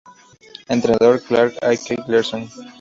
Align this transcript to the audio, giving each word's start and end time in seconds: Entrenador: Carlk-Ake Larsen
Entrenador: 0.67 1.21
Carlk-Ake 1.21 1.95
Larsen 2.07 2.49